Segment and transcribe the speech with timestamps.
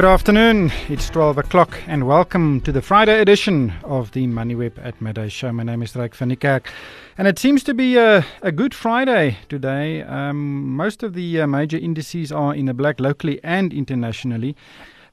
[0.00, 0.72] Good afternoon.
[0.88, 5.52] It's 12 o'clock, and welcome to the Friday edition of the MoneyWeb at Midday Show.
[5.52, 6.68] My name is Ryk van Niekerk,
[7.18, 10.00] and it seems to be a, a good Friday today.
[10.00, 14.56] Um, most of the uh, major indices are in the black locally and internationally.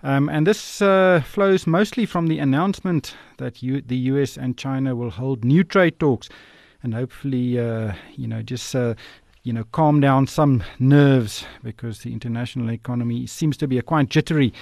[0.04, 4.96] Um, and this uh, flows mostly from the announcement that U- the US and China
[4.96, 6.30] will hold new trade talks
[6.82, 8.94] and hopefully, uh, you know, just uh,
[9.48, 14.54] you know, calm down some nerves because the international economy seems to be quite jittery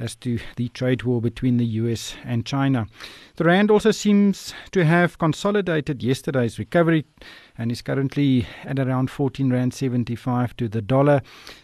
[0.00, 2.88] as to the trade war between the US and China.
[3.36, 7.04] The Rand also seems to have consolidated yesterday's recovery
[7.60, 11.20] and is currently at around 14 Rand 75 to the dollar.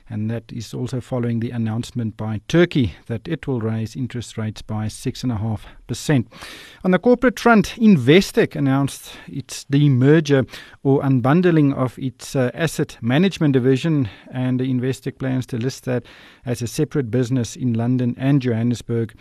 [0.08, 4.62] And that is also following the announcement by Turkey that it will raise interest rates
[4.62, 6.26] by 6.5%.
[6.84, 10.48] On the corporate front, Investec announced its demerger
[10.82, 16.04] or unbundling of its uh, asset management division, and Investec plans to list that
[16.44, 19.14] as a separate business in London and Johannesburg.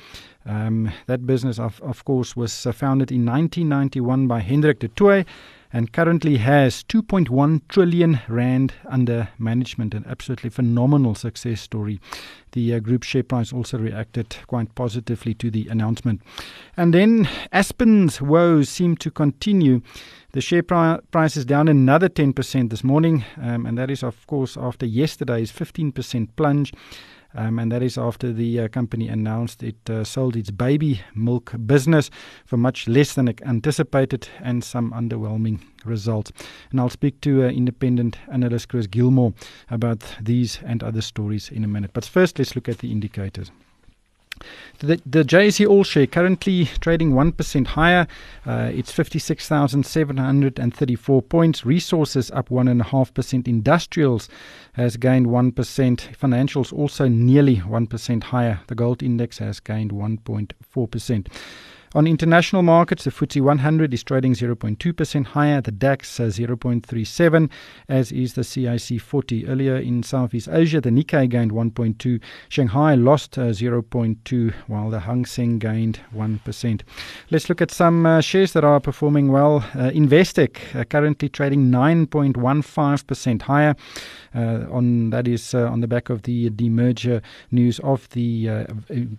[0.45, 5.25] Um, that business, of, of course, was uh, founded in 1991 by Hendrik du Toit
[5.75, 9.93] and currently has 2.1 trillion rand under management.
[9.93, 11.99] An absolutely phenomenal success story.
[12.53, 16.21] The uh, group share price also reacted quite positively to the announcement.
[16.77, 19.81] And then Aspen's woes seem to continue.
[20.31, 24.25] The share pri- price is down another 10% this morning, um, and that is, of
[24.27, 26.73] course, after yesterday's 15% plunge.
[27.35, 31.53] Um, and that is after the uh, company announced it uh, sold its baby milk
[31.65, 32.09] business
[32.45, 36.31] for much less than it anticipated and some underwhelming results.
[36.71, 39.33] And I'll speak to uh, independent analyst Chris Gilmore
[39.69, 41.91] about these and other stories in a minute.
[41.93, 43.51] But first, let's look at the indicators.
[44.79, 48.07] The, the JSE All Share currently trading 1% higher.
[48.45, 51.65] Uh, it's 56,734 points.
[51.65, 53.47] Resources up 1.5%.
[53.47, 54.27] Industrials
[54.73, 55.53] has gained 1%.
[55.53, 58.59] Financials also nearly 1% higher.
[58.67, 61.27] The gold index has gained 1.4%.
[61.95, 67.49] On international markets, the FTSE 100 is trading 0.2% higher, the DAX uh, 0.37,
[67.87, 69.47] as is the CAC 40.
[69.47, 72.19] Earlier in Southeast Asia, the Nikkei gained 1.2,
[72.49, 76.81] Shanghai lost uh, 0.2, while the Hang Seng gained 1%.
[77.31, 79.63] Let's look at some uh, shares that are performing well.
[79.73, 83.73] Uh, Investec uh, currently trading 9.15% higher.
[84.35, 88.65] Uh, on that is uh, on the back of the demerger news of the uh,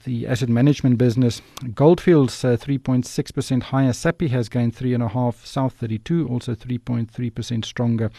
[0.04, 1.40] the asset management business.
[1.74, 3.92] Goldfields 3.6% higher.
[3.92, 5.46] Sappi has gained 3.5.
[5.46, 8.10] South 32 also 3.3% stronger.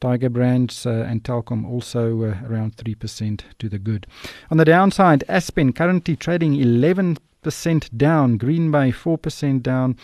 [0.00, 4.06] Tiger Brands uh, and Telkom also uh, around 3% to the good.
[4.50, 8.38] On the downside, Aspen currently trading 11 percent down.
[8.38, 9.96] Green Bay four percent down.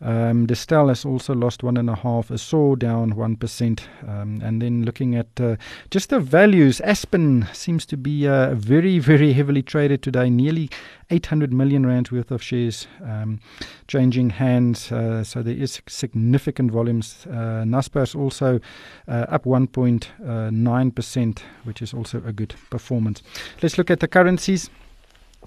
[0.00, 2.28] Um, Distell has also lost one and a half.
[2.28, 3.88] Assore down one percent.
[4.02, 5.54] Um, and then looking at uh,
[5.92, 10.28] just the values, Aspen seems to be uh, very very heavily traded today.
[10.28, 10.70] Nearly
[11.10, 13.40] 800 million rand worth of shares um,
[13.86, 14.92] changing hands.
[14.92, 17.26] Uh, so there is significant volumes.
[17.30, 18.60] Uh, Naspers also
[19.06, 23.22] uh, up 1.9 percent, which is also a good performance.
[23.62, 24.68] Let's look at the currencies.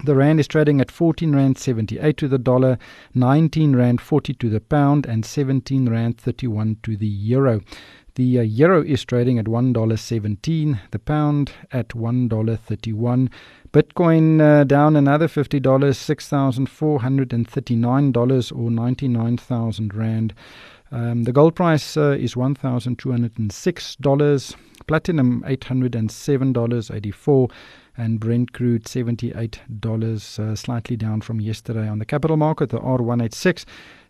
[0.04, 2.78] The rand is trading at 14 rand 78 to the dollar,
[3.14, 7.60] 19 rand 40 to the pound, and 17 rand 31 to the euro.
[8.14, 13.30] The uh, euro is trading at $1.17, the pound at $1.31.
[13.72, 20.34] Bitcoin uh, down another $50, $6,439 or 99,000 Rand.
[20.92, 27.50] Um, the gold price uh, is $1,206, platinum $807.84
[27.96, 31.88] and Brent crude $78, uh, slightly down from yesterday.
[31.88, 33.64] On the capital market, the R186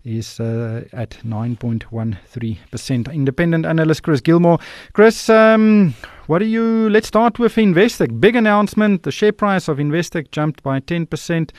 [0.04, 3.12] is uh, at 9.13%.
[3.12, 4.58] Independent analyst Chris Gilmore.
[4.92, 5.94] Chris, um,
[6.26, 6.90] what do you?
[6.90, 8.20] Let's start with Investec.
[8.20, 9.04] Big announcement.
[9.04, 11.50] The share price of Investec jumped by 10%.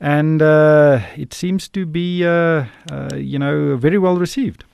[0.00, 4.64] And uh, it seems to be, uh, uh, you know, very well received.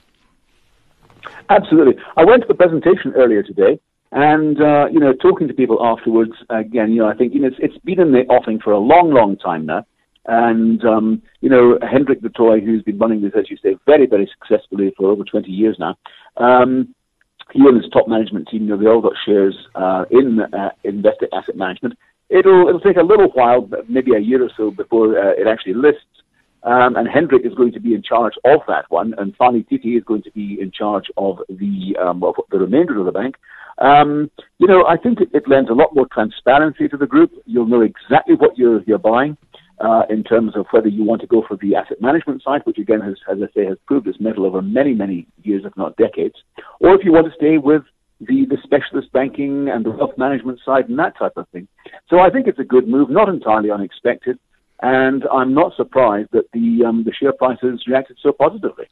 [1.48, 1.94] Absolutely.
[2.16, 3.78] I went to the presentation earlier today,
[4.10, 7.48] and uh, you know, talking to people afterwards, again, you know, I think you know
[7.48, 9.86] it's, it's been in the offing for a long, long time now.
[10.26, 14.06] And um, you know, Hendrik du Toit, who's been running this, as you say, very,
[14.06, 15.96] very successfully for over 20 years now.
[16.36, 16.94] Um,
[17.52, 20.70] he and his top management team, you know, they all got shares uh, in uh,
[20.84, 21.98] Investec Asset Management.
[22.32, 25.74] It'll it'll take a little while, maybe a year or so, before uh, it actually
[25.74, 26.06] lists.
[26.64, 29.96] Um, and Hendrik is going to be in charge of that one, and Fani Titi
[29.96, 33.34] is going to be in charge of the um, of the remainder of the bank.
[33.78, 37.32] Um, you know, I think it, it, lends a lot more transparency to the group.
[37.46, 39.36] You'll know exactly what you're you're buying
[39.80, 42.78] uh, in terms of whether you want to go for the asset management side, which
[42.78, 45.96] again has, as I say, has proved its mettle over many many years, if not
[45.96, 46.36] decades,
[46.80, 47.82] or if you want to stay with
[48.26, 51.68] the, the specialist banking and the wealth management side and that type of thing.
[52.08, 54.38] So I think it's a good move, not entirely unexpected.
[54.80, 58.86] And I'm not surprised that the um, the share prices reacted so positively.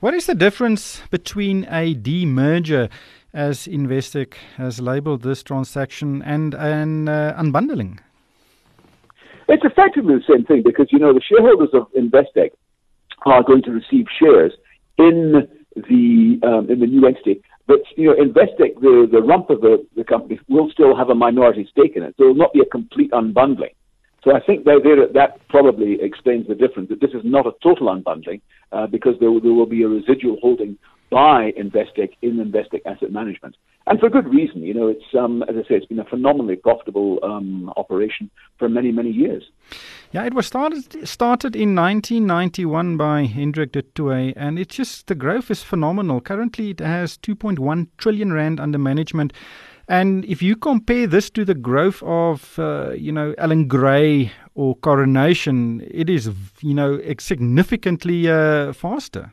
[0.00, 2.88] What is the difference between a demerger,
[3.34, 7.98] as Investec has labelled this transaction, and an uh, unbundling?
[9.48, 12.52] It's effectively the same thing because you know the shareholders of Investec
[13.26, 14.52] are going to receive shares
[14.96, 17.42] in the um, in the new entity.
[17.68, 21.14] But you know, Investec, the, the rump of the, the company, will still have a
[21.14, 22.14] minority stake in it.
[22.16, 23.74] So it will not be a complete unbundling.
[24.24, 26.88] So I think that, that probably explains the difference.
[26.88, 28.40] That this is not a total unbundling
[28.72, 30.78] uh, because there, there will be a residual holding
[31.10, 33.56] by Investec in Investec Asset Management,
[33.86, 34.62] and for good reason.
[34.62, 38.68] You know, it's um, as I say, it's been a phenomenally profitable um, operation for
[38.68, 39.42] many many years.
[40.10, 45.14] Yeah, it was started started in 1991 by Hendrik du Toit, and it's just the
[45.14, 46.22] growth is phenomenal.
[46.22, 49.34] Currently, it has 2.1 trillion rand under management.
[49.86, 54.76] And if you compare this to the growth of, uh, you know, Allan Gray or
[54.76, 59.32] Coronation, it is, you know, significantly uh, faster.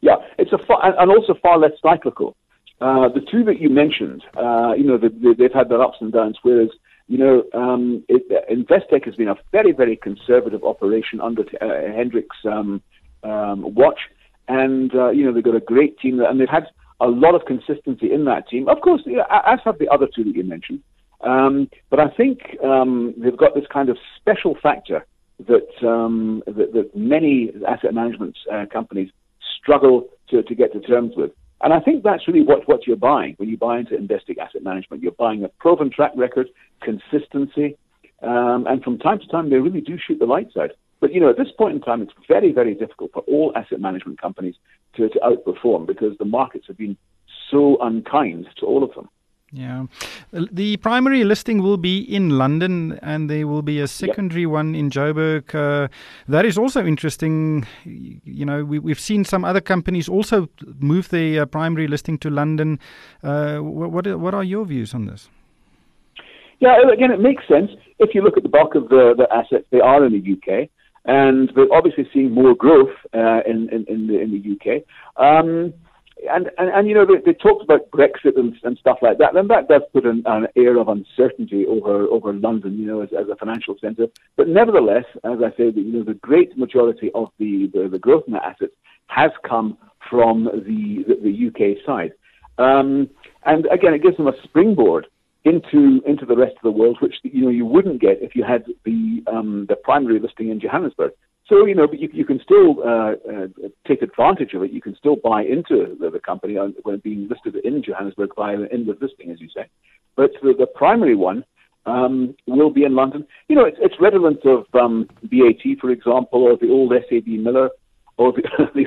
[0.00, 2.36] Yeah, it's a far, and also far less cyclical.
[2.80, 5.98] Uh, the two that you mentioned, uh, you know, the, the, they've had their ups
[6.00, 6.70] and downs, whereas,
[7.08, 12.36] you know, um, it, Investec has been a very, very conservative operation under uh, Hendrik's
[12.44, 12.82] um,
[13.22, 14.00] um, watch.
[14.48, 16.66] And, uh, you know, they've got a great team, and they've had
[17.00, 18.68] a lot of consistency in that team.
[18.68, 20.80] Of course, as have the other two that you mentioned.
[21.20, 25.06] Um, but I think um, they've got this kind of special factor
[25.46, 29.10] that, um, that, that, many asset management uh, companies
[29.58, 31.30] struggle to, to get to terms with.
[31.64, 34.62] And I think that's really what, what you're buying when you buy into Investec Asset
[34.62, 35.02] Management.
[35.02, 36.48] You're buying a proven track record,
[36.82, 37.78] consistency,
[38.22, 40.72] um, and from time to time they really do shoot the lights out.
[41.00, 43.80] But you know, at this point in time, it's very, very difficult for all asset
[43.80, 44.56] management companies
[44.96, 46.98] to, to outperform because the markets have been
[47.50, 49.08] so unkind to all of them.
[49.54, 49.86] Yeah.
[50.32, 54.50] The primary listing will be in London and there will be a secondary yep.
[54.50, 55.54] one in Joburg.
[55.54, 55.86] Uh,
[56.26, 57.64] that is also interesting.
[57.84, 60.48] You know, we, have seen some other companies also
[60.80, 62.80] move their uh, primary listing to London.
[63.22, 65.28] Uh, what, what are your views on this?
[66.58, 67.70] Yeah, again, it makes sense.
[68.00, 70.68] If you look at the bulk of the, the assets, they are in the UK
[71.04, 74.82] and we're obviously seeing more growth uh, in, in, in, the, in the UK.
[75.16, 75.74] Um,
[76.30, 79.36] and, and, and, you know, they, they talked about Brexit and, and stuff like that,
[79.36, 83.10] and that does put an, an air of uncertainty over, over London, you know, as,
[83.18, 84.06] as a financial centre.
[84.36, 88.24] But nevertheless, as I say, you know, the great majority of the, the, the growth
[88.26, 88.74] in the assets
[89.08, 89.76] has come
[90.08, 92.12] from the, the, the UK side.
[92.58, 93.10] Um,
[93.44, 95.06] and again, it gives them a springboard
[95.44, 98.44] into into the rest of the world, which you know you wouldn't get if you
[98.44, 101.12] had the um, the primary listing in Johannesburg.
[101.48, 103.46] So you know, but you, you can still uh, uh,
[103.86, 104.72] take advantage of it.
[104.72, 108.68] You can still buy into the, the company when being listed in Johannesburg via an
[108.72, 109.66] inward listing, as you say.
[110.16, 111.44] But the, the primary one
[111.86, 113.26] um, will be in London.
[113.48, 117.68] You know, it's, it's redolent of um, BAT, for example, or the old SAB Miller
[118.16, 118.42] or the,
[118.74, 118.86] the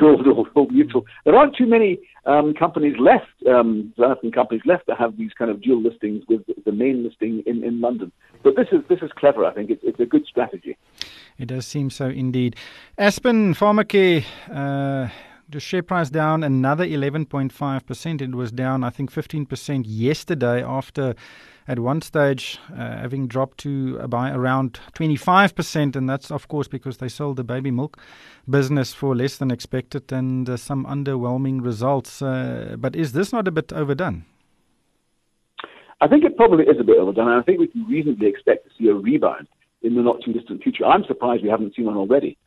[0.56, 1.06] old, mutual.
[1.26, 5.52] There aren't too many um, companies left, um, African companies left that have these kind
[5.52, 8.12] of dual listings with the main listing in, in London.
[8.44, 9.46] But this is this is clever.
[9.46, 10.78] I think it's, it's a good strategy.
[11.38, 12.56] It does seem so indeed.
[12.98, 14.26] Aspen Pharmacare.
[14.50, 15.10] Uh,
[15.50, 18.22] the share price down another 11.5%.
[18.22, 21.16] It was down, I think, 15% yesterday after
[21.68, 25.96] at one stage uh, having dropped to uh, by around 25%.
[25.96, 27.98] And that's, of course, because they sold the baby milk
[28.50, 32.22] business for less than expected and uh, some underwhelming results.
[32.22, 34.26] Uh, but is this not a bit overdone?
[36.00, 37.30] I think it probably is a bit overdone.
[37.30, 39.48] And I think we can reasonably expect to see a rebound
[39.82, 40.86] in the not too distant future.
[40.86, 42.38] I'm surprised we haven't seen one already.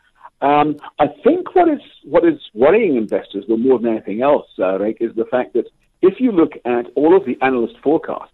[0.42, 4.78] Um, I think what is what is worrying investors, though more than anything else, uh,
[4.78, 5.66] Rick, is the fact that
[6.02, 8.32] if you look at all of the analyst forecasts,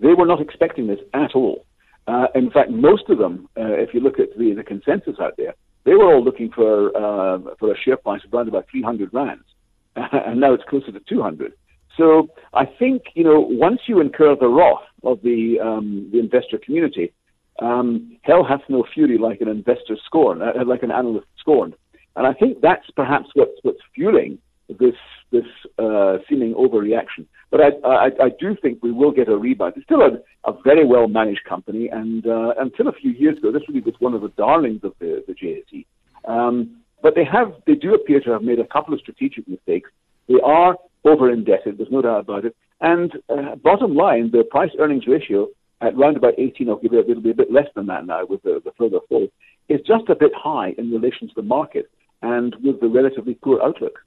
[0.00, 1.64] they were not expecting this at all.
[2.06, 5.36] Uh, in fact, most of them, uh, if you look at the, the consensus out
[5.36, 9.14] there, they were all looking for uh, for a share price of around about 300
[9.14, 9.44] rands,
[9.96, 11.52] and now it's closer to 200.
[11.96, 16.58] So I think you know once you incur the wrath of the um, the investor
[16.58, 17.12] community,
[17.60, 21.74] um, hell hath no fury like an investor scorn, uh, like an analyst scorn.
[22.16, 24.94] And I think that's perhaps what's, what's fueling this
[25.30, 25.44] this
[25.78, 27.26] uh, seeming overreaction.
[27.50, 29.74] But I, I, I do think we will get a rebound.
[29.76, 30.18] It's still a,
[30.48, 33.94] a very well managed company, and uh, until a few years ago, this really was
[33.98, 35.86] one of the darlings of the, the JSE.
[36.26, 39.90] Um, but they have they do appear to have made a couple of strategic mistakes.
[40.28, 41.78] They are over indebted.
[41.78, 42.56] There's no doubt about it.
[42.80, 45.48] And uh, bottom line, the price earnings ratio
[45.84, 48.60] at round about 18, or it'll be a bit less than that now with the,
[48.64, 49.28] the further fall,
[49.68, 51.90] is just a bit high in relation to the market
[52.22, 53.98] and with the relatively poor outlook.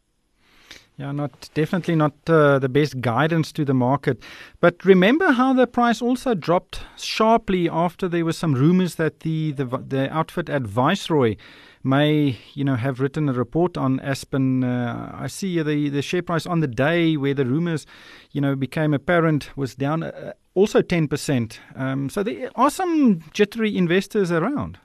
[1.00, 4.20] Yeah, not definitely not uh, the best guidance to the market.
[4.60, 9.51] But remember how the price also dropped sharply after there were some rumors that the
[9.51, 11.36] the, the outfit at Viceroy
[11.84, 14.63] may you know have written a report on Aspen.
[14.63, 17.86] Uh, I see the the share price on the day where the rumors
[18.32, 21.60] you know became apparent was down uh, also ten percent.
[21.75, 24.80] Um, so there are some jittery investors around.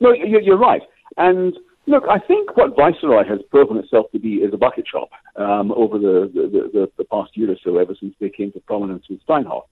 [0.00, 0.82] No, you're right,
[1.16, 5.10] and Look, I think what Viceroy has proven itself to be is a bucket shop
[5.36, 8.60] um, over the, the, the, the, past year or so, ever since they came to
[8.60, 9.64] prominence with Steinhoff.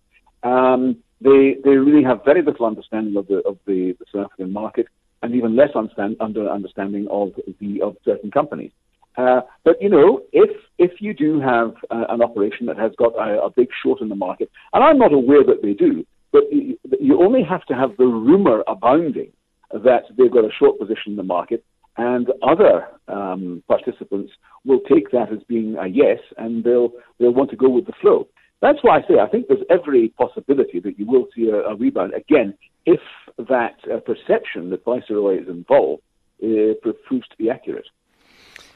[0.43, 4.53] Um, they, they really have very little understanding of the, of the, the South African
[4.53, 4.89] market
[5.23, 8.73] and even less understand, under understanding of, the, of certain companies.
[9.17, 13.15] Uh, but you know, if if you do have uh, an operation that has got
[13.15, 16.45] a, a, big short in the market, and I'm not aware that they do, but
[16.51, 19.31] you, you only have to have the rumor abounding
[19.71, 21.63] that they've got a short position in the market,
[21.97, 24.33] and other um, participants
[24.65, 27.93] will take that as being a yes, and they'll they'll want to go with the
[28.01, 28.29] flow.
[28.61, 31.77] That's why I say I think there's every possibility that you will see a, a
[31.77, 32.55] rebound again
[32.87, 33.01] if
[33.39, 36.03] that uh, perception that Viceroy is involved
[36.43, 37.87] uh, proves to be accurate.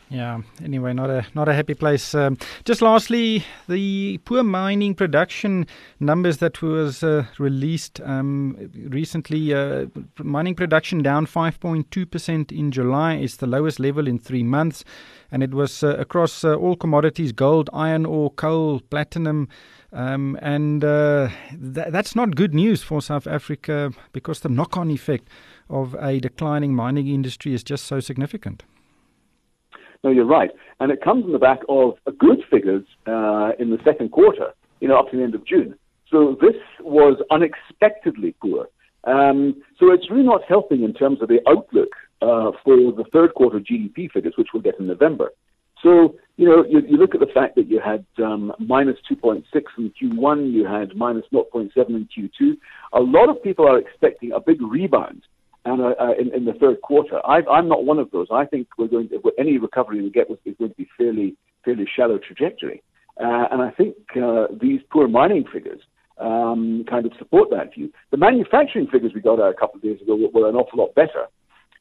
[0.08, 0.42] Yeah.
[0.62, 2.14] Anyway, not a not a happy place.
[2.14, 5.66] Um, just lastly, the poor mining production
[5.98, 8.56] numbers that was uh, released um,
[8.88, 9.52] recently.
[9.52, 9.86] Uh,
[10.18, 13.14] mining production down 5.2 percent in July.
[13.14, 14.84] It's the lowest level in three months,
[15.32, 19.48] and it was uh, across uh, all commodities: gold, iron ore, coal, platinum.
[19.92, 25.28] Um, and uh, th- that's not good news for South Africa because the knock-on effect
[25.70, 28.62] of a declining mining industry is just so significant.
[30.06, 30.50] No, you're right.
[30.78, 34.86] And it comes on the back of good figures uh, in the second quarter, you
[34.86, 35.74] know, up to the end of June.
[36.12, 38.68] So this was unexpectedly poor.
[39.02, 41.88] Um, so it's really not helping in terms of the outlook
[42.22, 45.32] uh, for the third quarter GDP figures, which we'll get in November.
[45.82, 49.42] So, you know, you, you look at the fact that you had um, minus 2.6
[49.76, 52.52] in Q1, you had minus 0.7 in Q2.
[52.92, 55.22] A lot of people are expecting a big rebound
[55.66, 57.20] and uh, uh, in, in, the third quarter.
[57.26, 58.28] I, am not one of those.
[58.30, 61.86] I think we're going to, any recovery we get is going to be fairly fairly
[61.94, 62.82] shallow trajectory.
[63.20, 65.80] Uh, and I think uh, these poor mining figures
[66.18, 67.92] um, kind of support that view.
[68.10, 70.94] The manufacturing figures we got a couple of days ago were, were an awful lot
[70.94, 71.26] better.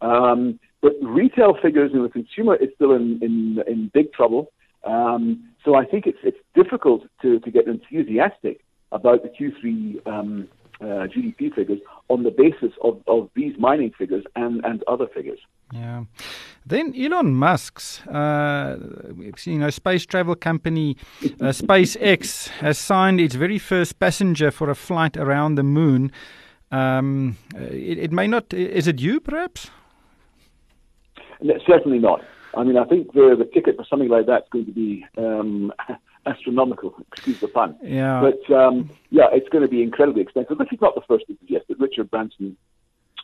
[0.01, 4.51] Um, but retail figures and the consumer is still in, in, in big trouble.
[4.83, 8.61] Um, so I think it's, it's difficult to, to get enthusiastic
[8.91, 10.47] about the Q3 um,
[10.81, 11.79] uh, GDP figures
[12.09, 15.39] on the basis of, of these mining figures and, and other figures.
[15.73, 16.03] Yeah.
[16.65, 18.77] Then Elon Musk's, uh,
[19.45, 24.75] you know, space travel company uh, SpaceX has signed its very first passenger for a
[24.75, 26.11] flight around the moon.
[26.71, 28.53] Um, it, it, may not.
[28.53, 29.69] Is it you, perhaps?
[31.67, 32.21] certainly not.
[32.55, 35.05] I mean, I think the the ticket for something like that is going to be
[35.17, 35.73] um,
[36.25, 37.77] astronomical, excuse the pun.
[37.83, 38.21] Yeah.
[38.21, 40.57] But um, yeah, it's going to be incredibly expensive.
[40.57, 41.79] This is not the first to suggest it.
[41.79, 42.57] Richard Branson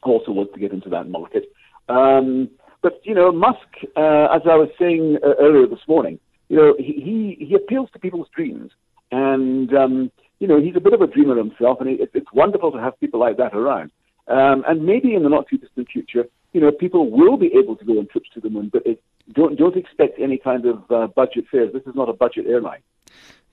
[0.04, 1.46] also wants to get into that market.
[1.90, 2.50] Um,
[2.82, 6.76] but you know, Musk, uh, as I was saying uh, earlier this morning, you know,
[6.78, 8.72] he, he, he appeals to people's dreams,
[9.12, 12.72] and um, you know, he's a bit of a dreamer himself, and it, it's wonderful
[12.72, 13.92] to have people like that around.
[14.28, 17.76] Um, and maybe in the not too distant future, you know, people will be able
[17.76, 19.02] to go on trips to the moon, but it,
[19.34, 21.72] don't don't expect any kind of uh, budget fares.
[21.74, 22.82] This is not a budget airline.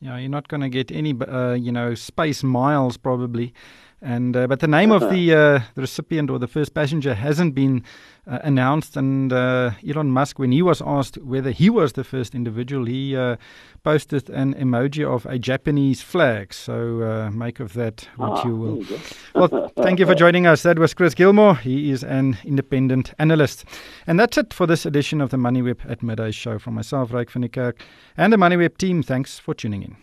[0.01, 3.53] Yeah, you're not going to get any, uh, you know, space miles probably.
[4.01, 7.55] And uh, but the name of the uh, the recipient or the first passenger hasn't
[7.55, 7.83] been
[8.29, 8.97] uh, announced.
[8.97, 13.17] And uh, Elon Musk, when he was asked whether he was the first individual, he
[13.17, 13.37] uh,
[13.83, 16.55] posted an emoji of a Japanese flag.
[16.55, 18.83] So uh, make of that what ah, you will.
[18.85, 19.01] You
[19.35, 20.63] well, thank you for joining us.
[20.63, 21.57] That was Chris Gilmore.
[21.57, 23.65] He is an independent analyst.
[24.07, 26.59] And that's it for this edition of the Money MoneyWeb at Midday show.
[26.59, 27.75] From myself, Ryk van
[28.17, 29.97] and the Money MoneyWeb team, thanks for tuning in.